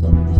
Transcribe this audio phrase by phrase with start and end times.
[0.00, 0.39] stop this.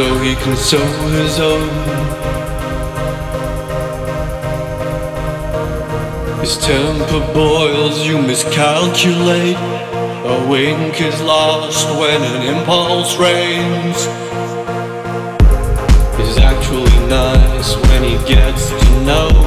[0.00, 0.86] so he can sow
[1.18, 1.68] his own.
[6.40, 9.58] His temper boils, you miscalculate.
[9.58, 13.98] A wink is lost when an impulse reigns.
[16.16, 19.39] He's actually nice when he gets to know.